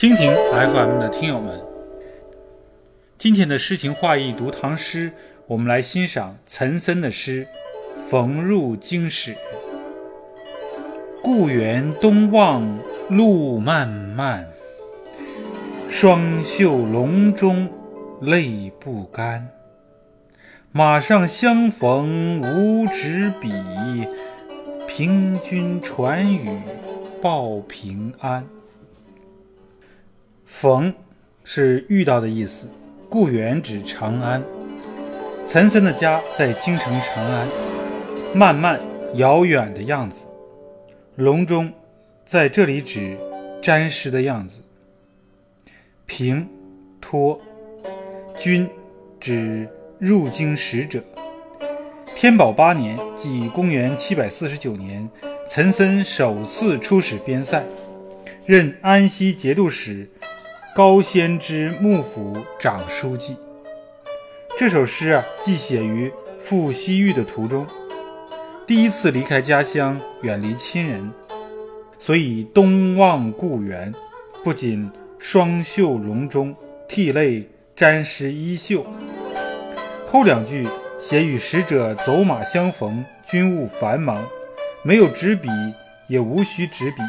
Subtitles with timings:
[0.00, 1.60] 蜻蜓 FM 的听友们，
[3.18, 5.12] 今天的诗情画意读唐诗，
[5.46, 7.46] 我们来欣赏岑参的诗
[8.08, 9.34] 《逢入京使》。
[11.22, 12.78] 故园东望
[13.10, 14.48] 路漫漫，
[15.86, 17.68] 双袖龙钟
[18.22, 19.48] 泪不干。
[20.72, 23.52] 马上相逢无纸笔，
[24.88, 26.48] 凭君传语
[27.20, 28.46] 报平安。
[30.50, 30.92] 逢
[31.44, 32.68] 是遇到的意思，
[33.08, 34.42] 故园指长安。
[35.46, 37.48] 岑参的家在京城长安。
[38.34, 38.78] 漫漫
[39.14, 40.26] 遥远的样子，
[41.14, 41.72] 隆中
[42.26, 43.16] 在这里指
[43.62, 44.60] 沾湿的样子。
[46.04, 46.46] 平
[47.00, 47.40] 托
[48.36, 48.68] 君
[49.18, 49.68] 指。
[49.98, 51.04] 入京使者，
[52.16, 55.06] 天宝八年，即公元七百四十九年，
[55.46, 57.62] 岑参首次出使边塞，
[58.46, 60.08] 任安西节度使
[60.80, 63.36] 高仙芝幕府长书记。
[64.56, 67.66] 这首诗啊，既写于赴西域的途中，
[68.66, 71.12] 第一次离开家乡，远离亲人，
[71.98, 73.94] 所以东望故园，
[74.42, 76.56] 不仅双袖龙钟，
[76.88, 78.86] 涕泪沾湿衣袖。
[80.06, 80.66] 后两句
[80.98, 84.24] 写与使者走马相逢，军务繁忙，
[84.82, 85.46] 没有纸笔，
[86.06, 87.02] 也无需纸笔，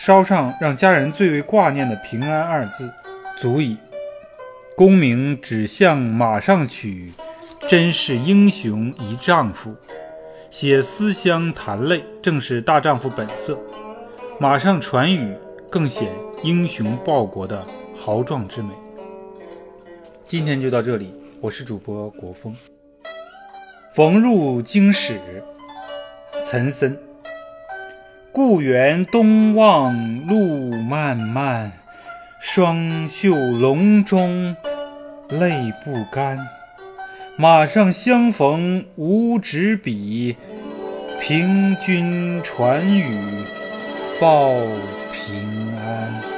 [0.00, 2.90] 捎上让家人最为挂念的“平安”二字，
[3.36, 3.76] 足矣。
[4.76, 7.12] 功名只向马上取，
[7.66, 9.74] 真是英雄一丈夫。
[10.50, 13.58] 写思乡谈泪，正是大丈夫本色。
[14.38, 15.36] 马上传语，
[15.68, 16.08] 更显
[16.44, 18.70] 英雄报国的豪壮之美。
[20.22, 21.12] 今天就到这里。
[21.40, 22.54] 我是主播国风。
[23.94, 25.20] 逢入京使，
[26.44, 26.96] 岑参。
[28.38, 31.72] 故园东望路漫漫，
[32.38, 34.54] 双袖龙钟
[35.28, 36.38] 泪不干。
[37.36, 40.36] 马上相逢无纸笔，
[41.20, 43.18] 凭君传语
[44.20, 44.52] 报
[45.12, 46.37] 平安。